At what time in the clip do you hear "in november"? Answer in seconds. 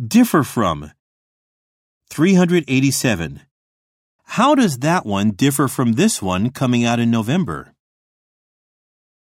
6.98-7.74